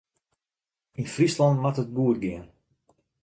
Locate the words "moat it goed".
1.61-2.17